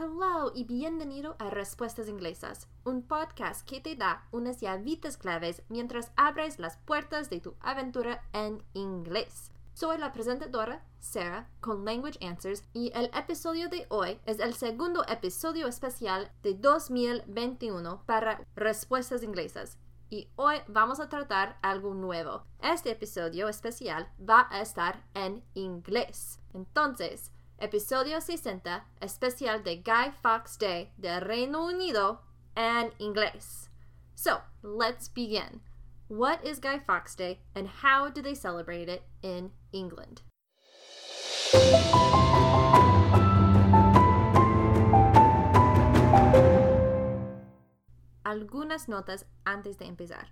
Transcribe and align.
Hello 0.00 0.52
y 0.54 0.62
bienvenido 0.62 1.34
a 1.40 1.50
Respuestas 1.50 2.08
Inglesas, 2.08 2.68
un 2.84 3.02
podcast 3.02 3.68
que 3.68 3.80
te 3.80 3.96
da 3.96 4.28
unas 4.30 4.60
llavitas 4.60 5.16
claves 5.16 5.64
mientras 5.68 6.12
abres 6.14 6.60
las 6.60 6.76
puertas 6.76 7.30
de 7.30 7.40
tu 7.40 7.56
aventura 7.58 8.22
en 8.32 8.62
inglés. 8.74 9.50
Soy 9.74 9.98
la 9.98 10.12
presentadora 10.12 10.84
Sarah 11.00 11.50
con 11.60 11.84
Language 11.84 12.24
Answers 12.24 12.62
y 12.72 12.92
el 12.94 13.06
episodio 13.06 13.68
de 13.68 13.86
hoy 13.88 14.20
es 14.24 14.38
el 14.38 14.54
segundo 14.54 15.04
episodio 15.08 15.66
especial 15.66 16.30
de 16.44 16.54
2021 16.54 18.04
para 18.06 18.46
Respuestas 18.54 19.24
Inglesas. 19.24 19.78
Y 20.10 20.28
hoy 20.36 20.58
vamos 20.68 21.00
a 21.00 21.08
tratar 21.08 21.58
algo 21.60 21.92
nuevo. 21.92 22.44
Este 22.62 22.92
episodio 22.92 23.48
especial 23.48 24.08
va 24.18 24.46
a 24.48 24.60
estar 24.60 25.04
en 25.14 25.42
inglés. 25.54 26.38
Entonces, 26.54 27.32
episodio 27.60 28.20
60, 28.20 28.86
especial 29.00 29.62
de 29.62 29.76
Guy 29.76 30.12
Fawkes 30.22 30.58
Day 30.58 30.92
de 30.96 31.20
Reino 31.20 31.66
Unido 31.66 32.20
en 32.54 32.92
inglés. 32.98 33.70
So, 34.14 34.40
let's 34.62 35.08
begin. 35.08 35.60
What 36.08 36.44
is 36.44 36.60
Guy 36.60 36.78
Fawkes 36.78 37.16
Day 37.16 37.40
and 37.54 37.68
how 37.82 38.08
do 38.10 38.22
they 38.22 38.34
celebrate 38.34 38.88
it 38.88 39.02
in 39.22 39.52
England? 39.72 40.22
Algunas 48.24 48.88
notas 48.88 49.26
antes 49.44 49.78
de 49.78 49.86
empezar. 49.86 50.28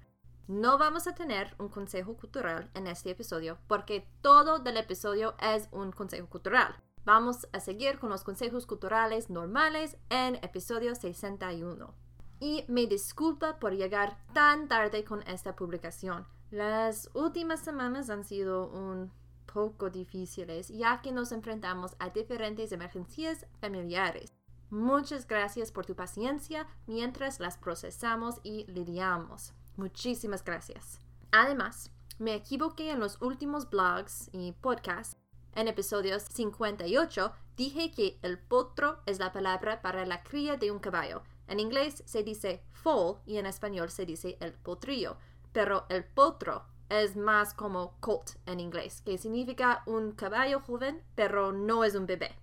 No 0.48 0.78
vamos 0.78 1.06
a 1.08 1.14
tener 1.14 1.54
un 1.58 1.68
consejo 1.68 2.16
cultural 2.16 2.70
en 2.74 2.86
este 2.86 3.10
episodio 3.10 3.58
porque 3.66 4.06
todo 4.22 4.60
del 4.60 4.76
episodio 4.76 5.34
es 5.40 5.68
un 5.72 5.90
consejo 5.90 6.28
cultural. 6.28 6.76
Vamos 7.06 7.46
a 7.52 7.60
seguir 7.60 8.00
con 8.00 8.10
los 8.10 8.24
consejos 8.24 8.66
culturales 8.66 9.30
normales 9.30 9.96
en 10.10 10.34
episodio 10.42 10.92
61. 10.96 11.94
Y 12.40 12.64
me 12.66 12.88
disculpa 12.88 13.60
por 13.60 13.76
llegar 13.76 14.18
tan 14.32 14.66
tarde 14.66 15.04
con 15.04 15.22
esta 15.22 15.54
publicación. 15.54 16.26
Las 16.50 17.08
últimas 17.14 17.60
semanas 17.60 18.10
han 18.10 18.24
sido 18.24 18.68
un 18.70 19.12
poco 19.46 19.88
difíciles 19.88 20.66
ya 20.66 21.00
que 21.00 21.12
nos 21.12 21.30
enfrentamos 21.30 21.94
a 22.00 22.10
diferentes 22.10 22.72
emergencias 22.72 23.46
familiares. 23.60 24.32
Muchas 24.70 25.28
gracias 25.28 25.70
por 25.70 25.86
tu 25.86 25.94
paciencia 25.94 26.66
mientras 26.88 27.38
las 27.38 27.56
procesamos 27.56 28.40
y 28.42 28.64
lidiamos. 28.66 29.54
Muchísimas 29.76 30.44
gracias. 30.44 30.98
Además, 31.30 31.92
me 32.18 32.34
equivoqué 32.34 32.90
en 32.90 32.98
los 32.98 33.22
últimos 33.22 33.70
blogs 33.70 34.28
y 34.32 34.50
podcasts 34.60 35.16
en 35.56 35.68
episodios 35.68 36.22
58 36.22 37.32
dije 37.56 37.90
que 37.90 38.18
el 38.22 38.38
potro 38.38 39.00
es 39.06 39.18
la 39.18 39.32
palabra 39.32 39.80
para 39.80 40.04
la 40.04 40.22
cría 40.22 40.56
de 40.56 40.70
un 40.70 40.78
caballo. 40.78 41.22
En 41.48 41.60
inglés 41.60 42.02
se 42.06 42.22
dice 42.22 42.62
foal 42.72 43.16
y 43.24 43.38
en 43.38 43.46
español 43.46 43.90
se 43.90 44.04
dice 44.04 44.36
el 44.40 44.52
potrillo, 44.52 45.16
pero 45.52 45.86
el 45.88 46.04
potro 46.04 46.66
es 46.90 47.16
más 47.16 47.54
como 47.54 47.96
colt 48.00 48.32
en 48.44 48.60
inglés, 48.60 49.00
que 49.00 49.16
significa 49.16 49.82
un 49.86 50.12
caballo 50.12 50.60
joven, 50.60 51.02
pero 51.14 51.52
no 51.52 51.84
es 51.84 51.94
un 51.94 52.06
bebé. 52.06 52.36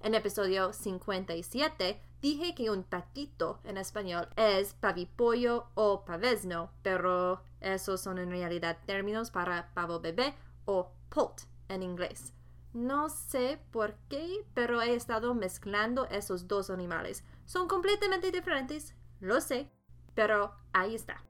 En 0.00 0.14
episodio 0.14 0.74
57 0.74 2.00
dije 2.20 2.54
que 2.54 2.70
un 2.70 2.82
patito 2.84 3.60
en 3.64 3.78
español 3.78 4.28
es 4.36 4.74
pavipollo 4.74 5.68
o 5.74 6.04
pavesno, 6.04 6.70
pero 6.82 7.42
esos 7.60 8.00
son 8.02 8.18
en 8.18 8.30
realidad 8.30 8.78
términos 8.84 9.30
para 9.30 9.72
pavo 9.72 10.00
bebé 10.00 10.34
o 10.66 10.92
poult 11.08 11.42
en 11.68 11.82
inglés. 11.82 12.34
No 12.72 13.10
sé 13.10 13.60
por 13.70 13.96
qué, 14.08 14.46
pero 14.54 14.80
he 14.80 14.94
estado 14.94 15.34
mezclando 15.34 16.06
esos 16.06 16.48
dos 16.48 16.70
animales. 16.70 17.24
Son 17.44 17.68
completamente 17.68 18.30
diferentes, 18.30 18.94
lo 19.20 19.40
sé, 19.40 19.70
pero 20.14 20.54
ahí 20.72 20.94
está. 20.94 21.22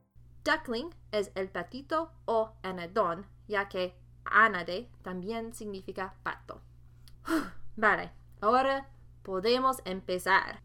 Duckling 0.44 0.94
es 1.10 1.32
el 1.34 1.48
patito 1.50 2.12
o 2.24 2.52
anadón, 2.62 3.26
ya 3.48 3.68
que 3.68 3.96
anade 4.24 4.88
también 5.02 5.52
significa 5.52 6.14
pato. 6.22 6.60
Vale, 7.76 8.12
ahora 8.40 8.88
podemos 9.22 9.82
empezar. 9.84 10.62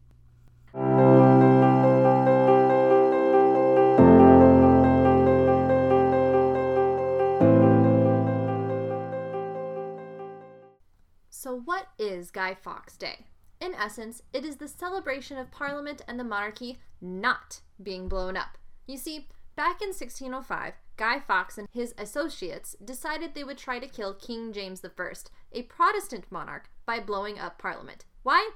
What 11.67 11.89
is 11.99 12.31
Guy 12.31 12.53
Fawkes 12.53 12.95
Day? 12.95 13.25
In 13.59 13.73
essence, 13.73 14.23
it 14.31 14.45
is 14.45 14.55
the 14.55 14.69
celebration 14.69 15.37
of 15.37 15.51
Parliament 15.51 16.01
and 16.07 16.17
the 16.17 16.23
monarchy 16.23 16.79
not 17.01 17.59
being 17.83 18.07
blown 18.07 18.37
up. 18.37 18.57
You 18.85 18.95
see, 18.95 19.27
back 19.57 19.81
in 19.81 19.89
1605, 19.89 20.75
Guy 20.95 21.19
Fawkes 21.19 21.57
and 21.57 21.67
his 21.73 21.93
associates 21.97 22.77
decided 22.85 23.35
they 23.35 23.43
would 23.43 23.57
try 23.57 23.79
to 23.79 23.87
kill 23.87 24.13
King 24.13 24.53
James 24.53 24.81
I, 24.85 25.13
a 25.51 25.63
Protestant 25.63 26.23
monarch, 26.29 26.69
by 26.85 27.01
blowing 27.01 27.37
up 27.37 27.57
Parliament. 27.57 28.05
Why? 28.23 28.51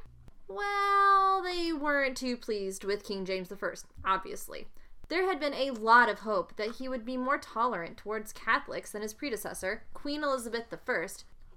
Well, 0.47 1.43
they 1.43 1.73
weren't 1.73 2.16
too 2.16 2.38
pleased 2.38 2.85
with 2.85 3.03
King 3.03 3.25
James 3.25 3.51
I, 3.51 3.73
obviously. 4.05 4.67
There 5.09 5.28
had 5.28 5.41
been 5.41 5.53
a 5.53 5.72
lot 5.72 6.07
of 6.07 6.19
hope 6.19 6.55
that 6.55 6.75
he 6.75 6.88
would 6.88 7.03
be 7.03 7.17
more 7.17 7.38
tolerant 7.38 7.97
towards 7.97 8.31
Catholics 8.31 8.93
than 8.93 9.01
his 9.01 9.13
predecessor, 9.13 9.83
Queen 9.93 10.23
Elizabeth 10.23 10.73
I, 10.88 11.07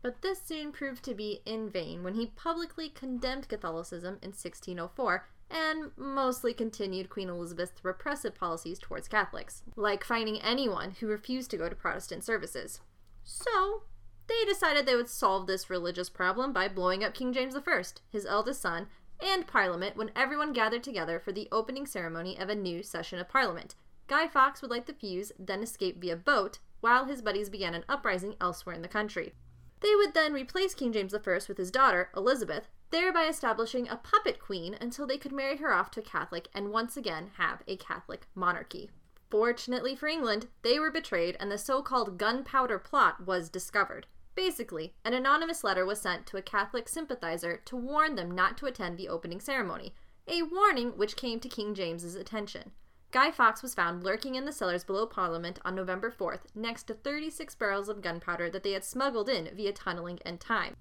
but 0.04 0.20
this 0.20 0.38
soon 0.42 0.70
proved 0.70 1.02
to 1.02 1.14
be 1.14 1.40
in 1.46 1.70
vain 1.70 2.04
when 2.04 2.12
he 2.12 2.26
publicly 2.36 2.90
condemned 2.90 3.48
Catholicism 3.48 4.18
in 4.20 4.28
1604 4.28 5.26
and 5.50 5.92
mostly 5.96 6.52
continued 6.52 7.08
Queen 7.08 7.30
Elizabeth's 7.30 7.82
repressive 7.82 8.34
policies 8.34 8.78
towards 8.78 9.08
Catholics, 9.08 9.62
like 9.76 10.04
fining 10.04 10.38
anyone 10.42 10.90
who 11.00 11.06
refused 11.06 11.50
to 11.50 11.56
go 11.56 11.70
to 11.70 11.74
Protestant 11.74 12.22
services. 12.22 12.82
So, 13.22 13.84
they 14.26 14.44
decided 14.44 14.84
they 14.84 14.94
would 14.94 15.08
solve 15.08 15.46
this 15.46 15.70
religious 15.70 16.10
problem 16.10 16.52
by 16.52 16.68
blowing 16.68 17.02
up 17.02 17.14
King 17.14 17.32
James 17.32 17.56
I, 17.56 17.82
his 18.10 18.26
eldest 18.26 18.60
son, 18.60 18.88
and 19.22 19.46
Parliament 19.46 19.96
when 19.96 20.10
everyone 20.14 20.52
gathered 20.52 20.84
together 20.84 21.18
for 21.18 21.32
the 21.32 21.48
opening 21.50 21.86
ceremony 21.86 22.38
of 22.38 22.50
a 22.50 22.54
new 22.54 22.82
session 22.82 23.18
of 23.20 23.30
Parliament. 23.30 23.74
Guy 24.06 24.28
Fawkes 24.28 24.60
would 24.60 24.70
light 24.70 24.84
the 24.84 24.92
fuse, 24.92 25.32
then 25.38 25.62
escape 25.62 25.98
via 25.98 26.14
boat, 26.14 26.58
while 26.82 27.06
his 27.06 27.22
buddies 27.22 27.48
began 27.48 27.72
an 27.72 27.84
uprising 27.88 28.34
elsewhere 28.38 28.76
in 28.76 28.82
the 28.82 28.88
country. 28.88 29.32
They 29.84 29.94
would 29.94 30.14
then 30.14 30.32
replace 30.32 30.72
King 30.72 30.94
James 30.94 31.12
I 31.12 31.18
with 31.46 31.58
his 31.58 31.70
daughter, 31.70 32.08
Elizabeth, 32.16 32.68
thereby 32.88 33.26
establishing 33.26 33.86
a 33.86 33.98
puppet 33.98 34.38
queen 34.38 34.74
until 34.80 35.06
they 35.06 35.18
could 35.18 35.30
marry 35.30 35.58
her 35.58 35.74
off 35.74 35.90
to 35.90 36.00
a 36.00 36.02
Catholic 36.02 36.48
and 36.54 36.72
once 36.72 36.96
again 36.96 37.32
have 37.36 37.62
a 37.68 37.76
Catholic 37.76 38.26
monarchy. 38.34 38.90
Fortunately 39.30 39.94
for 39.94 40.06
England, 40.06 40.46
they 40.62 40.78
were 40.78 40.90
betrayed 40.90 41.36
and 41.38 41.52
the 41.52 41.58
so 41.58 41.82
called 41.82 42.16
gunpowder 42.16 42.78
plot 42.78 43.26
was 43.26 43.50
discovered. 43.50 44.06
Basically, 44.34 44.94
an 45.04 45.12
anonymous 45.12 45.62
letter 45.62 45.84
was 45.84 46.00
sent 46.00 46.24
to 46.28 46.38
a 46.38 46.42
Catholic 46.42 46.88
sympathizer 46.88 47.60
to 47.66 47.76
warn 47.76 48.14
them 48.14 48.30
not 48.30 48.56
to 48.56 48.66
attend 48.66 48.96
the 48.96 49.10
opening 49.10 49.38
ceremony, 49.38 49.94
a 50.26 50.44
warning 50.44 50.92
which 50.96 51.14
came 51.14 51.40
to 51.40 51.48
King 51.50 51.74
James's 51.74 52.14
attention. 52.14 52.72
Guy 53.14 53.30
Fawkes 53.30 53.62
was 53.62 53.74
found 53.74 54.02
lurking 54.02 54.34
in 54.34 54.44
the 54.44 54.50
cellars 54.50 54.82
below 54.82 55.06
Parliament 55.06 55.60
on 55.64 55.76
November 55.76 56.10
4th, 56.10 56.40
next 56.52 56.88
to 56.88 56.94
36 56.94 57.54
barrels 57.54 57.88
of 57.88 58.02
gunpowder 58.02 58.50
that 58.50 58.64
they 58.64 58.72
had 58.72 58.82
smuggled 58.82 59.28
in 59.28 59.54
via 59.54 59.72
tunneling 59.72 60.18
and 60.26 60.40
time. 60.40 60.74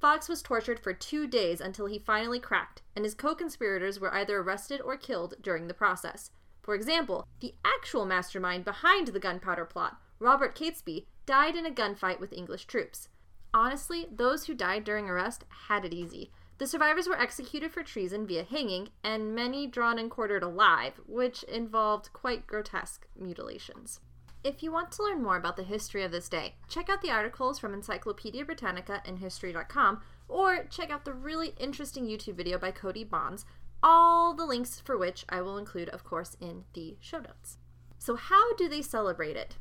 Fawkes 0.00 0.28
was 0.28 0.40
tortured 0.40 0.78
for 0.78 0.94
two 0.94 1.26
days 1.26 1.60
until 1.60 1.86
he 1.86 1.98
finally 1.98 2.38
cracked, 2.38 2.82
and 2.94 3.04
his 3.04 3.16
co 3.16 3.34
conspirators 3.34 3.98
were 3.98 4.14
either 4.14 4.38
arrested 4.38 4.80
or 4.80 4.96
killed 4.96 5.34
during 5.42 5.66
the 5.66 5.74
process. 5.74 6.30
For 6.62 6.76
example, 6.76 7.26
the 7.40 7.56
actual 7.64 8.06
mastermind 8.06 8.64
behind 8.64 9.08
the 9.08 9.18
gunpowder 9.18 9.64
plot, 9.64 10.00
Robert 10.20 10.54
Catesby, 10.54 11.06
died 11.26 11.56
in 11.56 11.66
a 11.66 11.72
gunfight 11.72 12.20
with 12.20 12.32
English 12.32 12.66
troops. 12.66 13.08
Honestly, 13.52 14.06
those 14.12 14.44
who 14.44 14.54
died 14.54 14.84
during 14.84 15.10
arrest 15.10 15.44
had 15.66 15.84
it 15.84 15.92
easy. 15.92 16.30
The 16.60 16.66
survivors 16.66 17.08
were 17.08 17.18
executed 17.18 17.72
for 17.72 17.82
treason 17.82 18.26
via 18.26 18.44
hanging, 18.44 18.90
and 19.02 19.34
many 19.34 19.66
drawn 19.66 19.98
and 19.98 20.10
quartered 20.10 20.42
alive, 20.42 21.00
which 21.06 21.42
involved 21.44 22.12
quite 22.12 22.46
grotesque 22.46 23.06
mutilations. 23.18 24.00
If 24.44 24.62
you 24.62 24.70
want 24.70 24.92
to 24.92 25.02
learn 25.02 25.22
more 25.22 25.38
about 25.38 25.56
the 25.56 25.62
history 25.62 26.04
of 26.04 26.12
this 26.12 26.28
day, 26.28 26.56
check 26.68 26.90
out 26.90 27.00
the 27.00 27.10
articles 27.10 27.58
from 27.58 27.72
Encyclopedia 27.72 28.44
Britannica 28.44 29.00
and 29.06 29.20
History.com, 29.20 30.02
or 30.28 30.66
check 30.66 30.90
out 30.90 31.06
the 31.06 31.14
really 31.14 31.54
interesting 31.58 32.04
YouTube 32.06 32.34
video 32.34 32.58
by 32.58 32.72
Cody 32.72 33.04
Bonds, 33.04 33.46
all 33.82 34.34
the 34.34 34.44
links 34.44 34.80
for 34.80 34.98
which 34.98 35.24
I 35.30 35.40
will 35.40 35.56
include, 35.56 35.88
of 35.88 36.04
course, 36.04 36.36
in 36.42 36.64
the 36.74 36.98
show 37.00 37.20
notes. 37.20 37.56
So, 37.96 38.16
how 38.16 38.54
do 38.56 38.68
they 38.68 38.82
celebrate 38.82 39.38
it? 39.38 39.56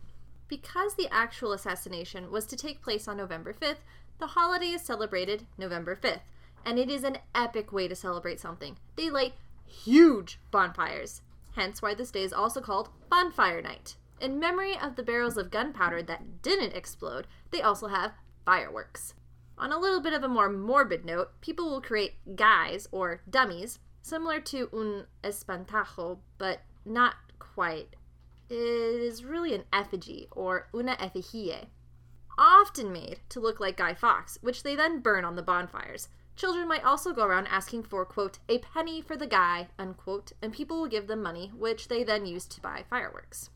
Because 0.49 0.95
the 0.95 1.07
actual 1.13 1.53
assassination 1.53 2.29
was 2.29 2.45
to 2.47 2.57
take 2.57 2.81
place 2.81 3.07
on 3.07 3.15
November 3.15 3.53
5th, 3.53 3.85
the 4.17 4.27
holiday 4.27 4.71
is 4.71 4.81
celebrated 4.81 5.45
November 5.57 5.95
5th 5.95 6.23
and 6.65 6.79
it 6.79 6.89
is 6.89 7.03
an 7.03 7.17
epic 7.33 7.71
way 7.71 7.87
to 7.87 7.95
celebrate 7.95 8.39
something. 8.39 8.77
They 8.95 9.09
light 9.09 9.33
huge 9.65 10.39
bonfires, 10.51 11.21
hence 11.55 11.81
why 11.81 11.93
this 11.93 12.11
day 12.11 12.23
is 12.23 12.33
also 12.33 12.61
called 12.61 12.89
Bonfire 13.09 13.61
Night. 13.61 13.95
In 14.19 14.39
memory 14.39 14.77
of 14.77 14.95
the 14.95 15.03
barrels 15.03 15.37
of 15.37 15.51
gunpowder 15.51 16.03
that 16.03 16.41
didn't 16.41 16.75
explode, 16.75 17.27
they 17.51 17.61
also 17.61 17.87
have 17.87 18.13
fireworks. 18.45 19.13
On 19.57 19.71
a 19.71 19.79
little 19.79 20.01
bit 20.01 20.13
of 20.13 20.23
a 20.23 20.27
more 20.27 20.49
morbid 20.49 21.05
note, 21.05 21.29
people 21.41 21.69
will 21.69 21.81
create 21.81 22.35
guys 22.35 22.87
or 22.91 23.21
dummies, 23.29 23.79
similar 24.01 24.39
to 24.41 24.69
un 24.73 25.05
espantajo, 25.23 26.19
but 26.37 26.61
not 26.85 27.15
quite. 27.39 27.95
It 28.49 28.55
is 28.55 29.23
really 29.23 29.53
an 29.53 29.65
effigy 29.71 30.27
or 30.31 30.69
una 30.73 30.95
effigie, 30.99 31.67
often 32.37 32.91
made 32.91 33.19
to 33.29 33.39
look 33.39 33.59
like 33.59 33.77
Guy 33.77 33.93
Fawkes, 33.93 34.39
which 34.41 34.63
they 34.63 34.75
then 34.75 35.01
burn 35.01 35.25
on 35.25 35.35
the 35.35 35.43
bonfires. 35.43 36.07
Children 36.39 36.69
might 36.69 36.85
also 36.85 37.11
go 37.11 37.25
around 37.25 37.47
asking 37.47 37.83
for, 37.83 38.05
quote, 38.05 38.39
a 38.47 38.59
penny 38.59 39.01
for 39.01 39.17
the 39.17 39.27
guy, 39.27 39.67
unquote, 39.77 40.31
and 40.41 40.53
people 40.53 40.79
will 40.79 40.87
give 40.87 41.07
them 41.07 41.21
money, 41.21 41.51
which 41.53 41.89
they 41.89 42.01
then 42.01 42.25
use 42.25 42.45
to 42.45 42.61
buy 42.61 42.85
fireworks. 42.89 43.49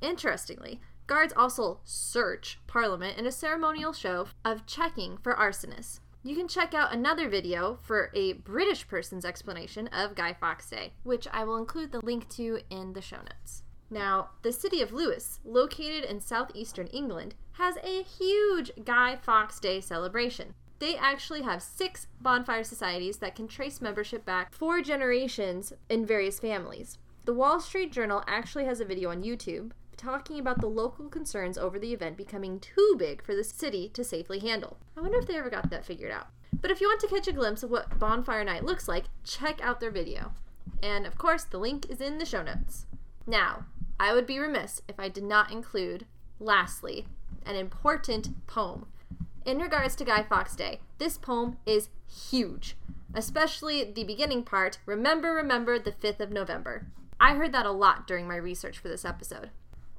Interestingly, 0.00 0.80
guards 1.06 1.34
also 1.36 1.80
search 1.84 2.58
Parliament 2.66 3.18
in 3.18 3.26
a 3.26 3.30
ceremonial 3.30 3.92
show 3.92 4.28
of 4.46 4.64
checking 4.64 5.18
for 5.18 5.34
arsonists. 5.34 6.00
You 6.22 6.34
can 6.34 6.48
check 6.48 6.72
out 6.72 6.94
another 6.94 7.28
video 7.28 7.78
for 7.82 8.10
a 8.14 8.32
British 8.32 8.88
person's 8.88 9.26
explanation 9.26 9.88
of 9.88 10.14
Guy 10.14 10.32
Fawkes 10.32 10.70
Day, 10.70 10.94
which 11.02 11.28
I 11.34 11.44
will 11.44 11.58
include 11.58 11.92
the 11.92 12.00
link 12.02 12.30
to 12.30 12.60
in 12.70 12.94
the 12.94 13.02
show 13.02 13.18
notes. 13.18 13.62
Now, 13.90 14.30
the 14.40 14.52
city 14.52 14.80
of 14.80 14.90
Lewes, 14.90 15.38
located 15.44 16.04
in 16.04 16.18
southeastern 16.18 16.86
England, 16.86 17.34
has 17.58 17.76
a 17.84 18.02
huge 18.02 18.70
Guy 18.86 19.16
Fawkes 19.16 19.60
Day 19.60 19.82
celebration 19.82 20.54
they 20.82 20.96
actually 20.96 21.42
have 21.42 21.62
six 21.62 22.08
bonfire 22.20 22.64
societies 22.64 23.18
that 23.18 23.36
can 23.36 23.46
trace 23.46 23.80
membership 23.80 24.24
back 24.24 24.52
four 24.52 24.82
generations 24.82 25.72
in 25.88 26.04
various 26.04 26.40
families. 26.40 26.98
The 27.24 27.32
Wall 27.32 27.60
Street 27.60 27.92
Journal 27.92 28.24
actually 28.26 28.64
has 28.64 28.80
a 28.80 28.84
video 28.84 29.10
on 29.10 29.22
YouTube 29.22 29.70
talking 29.96 30.40
about 30.40 30.60
the 30.60 30.66
local 30.66 31.08
concerns 31.08 31.56
over 31.56 31.78
the 31.78 31.92
event 31.92 32.16
becoming 32.16 32.58
too 32.58 32.96
big 32.98 33.22
for 33.22 33.36
the 33.36 33.44
city 33.44 33.90
to 33.90 34.02
safely 34.02 34.40
handle. 34.40 34.76
I 34.96 35.02
wonder 35.02 35.18
if 35.18 35.28
they 35.28 35.36
ever 35.36 35.50
got 35.50 35.70
that 35.70 35.84
figured 35.84 36.10
out. 36.10 36.26
But 36.60 36.72
if 36.72 36.80
you 36.80 36.88
want 36.88 37.00
to 37.02 37.06
catch 37.06 37.28
a 37.28 37.32
glimpse 37.32 37.62
of 37.62 37.70
what 37.70 38.00
Bonfire 38.00 38.42
Night 38.42 38.64
looks 38.64 38.88
like, 38.88 39.04
check 39.22 39.60
out 39.62 39.78
their 39.78 39.92
video. 39.92 40.32
And 40.82 41.06
of 41.06 41.16
course, 41.16 41.44
the 41.44 41.58
link 41.58 41.88
is 41.90 42.00
in 42.00 42.18
the 42.18 42.26
show 42.26 42.42
notes. 42.42 42.86
Now, 43.24 43.66
I 44.00 44.12
would 44.14 44.26
be 44.26 44.40
remiss 44.40 44.82
if 44.88 44.98
I 44.98 45.08
did 45.08 45.22
not 45.22 45.52
include, 45.52 46.06
lastly, 46.40 47.06
an 47.46 47.54
important 47.54 48.48
poem 48.48 48.86
in 49.44 49.58
regards 49.58 49.96
to 49.96 50.04
Guy 50.04 50.22
Fawkes 50.22 50.56
Day, 50.56 50.80
this 50.98 51.18
poem 51.18 51.56
is 51.66 51.88
huge, 52.08 52.76
especially 53.14 53.84
the 53.84 54.04
beginning 54.04 54.42
part 54.44 54.78
Remember, 54.86 55.32
remember 55.34 55.78
the 55.78 55.92
5th 55.92 56.20
of 56.20 56.30
November. 56.30 56.86
I 57.20 57.34
heard 57.34 57.52
that 57.52 57.66
a 57.66 57.72
lot 57.72 58.06
during 58.06 58.26
my 58.26 58.36
research 58.36 58.78
for 58.78 58.88
this 58.88 59.04
episode. 59.04 59.50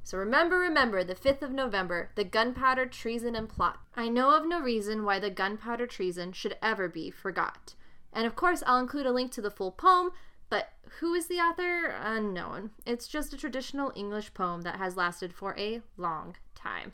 So 0.04 0.18
remember, 0.18 0.60
remember 0.60 1.04
the 1.04 1.16
5th 1.16 1.42
of 1.42 1.51
November, 1.51 2.12
the 2.16 2.25
gunpowder 2.25 2.86
treason 2.88 3.36
and 3.36 3.48
plot. 3.48 3.80
I 3.95 4.10
know 4.10 4.36
of 4.36 4.45
no 4.45 4.60
reason 4.60 5.06
why 5.06 5.19
the 5.19 5.30
gunpowder 5.30 5.88
treason 5.88 6.34
should 6.34 6.57
ever 6.62 6.90
be 6.90 7.10
forgot. 7.10 7.75
And 8.12 8.28
of 8.28 8.36
course, 8.36 8.63
I'll 8.66 8.80
include 8.80 9.06
a 9.06 9.12
link 9.12 9.31
to 9.34 9.42
the 9.42 9.51
full 9.51 9.72
poem, 9.72 10.12
but 10.50 10.74
who 11.00 11.13
is 11.13 11.28
the 11.28 11.40
author? 11.40 11.95
Unknown. 11.98 12.72
It's 12.86 13.07
just 13.07 13.34
a 13.34 13.38
traditional 13.38 13.94
English 13.95 14.34
poem 14.34 14.62
that 14.62 14.75
has 14.75 14.98
lasted 14.98 15.34
for 15.34 15.57
a 15.57 15.81
long 15.98 16.36
time. 16.54 16.94